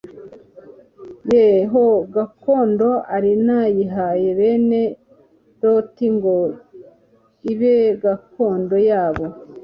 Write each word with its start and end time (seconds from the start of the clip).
ye 1.31 1.45
ho 1.71 1.85
gakondo. 2.15 2.89
Ari 3.15 3.31
nayihaye 3.45 4.27
bene 4.39 4.81
Loti 5.61 6.07
ngo 6.15 6.35
ibe 7.51 7.75
gakondo 8.03 8.75
yabo. 8.89 9.25